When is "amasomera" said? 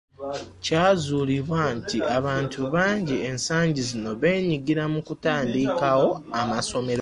6.41-6.89